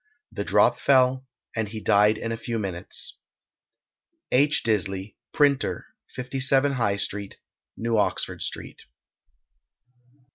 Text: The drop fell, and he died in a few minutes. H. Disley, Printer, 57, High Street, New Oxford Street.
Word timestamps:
The 0.31 0.43
drop 0.43 0.79
fell, 0.79 1.27
and 1.55 1.69
he 1.69 1.79
died 1.79 2.17
in 2.17 2.31
a 2.31 2.35
few 2.35 2.57
minutes. 2.57 3.19
H. 4.31 4.63
Disley, 4.63 5.15
Printer, 5.31 5.85
57, 6.15 6.71
High 6.71 6.97
Street, 6.97 7.37
New 7.77 7.99
Oxford 7.99 8.41
Street. 8.41 8.81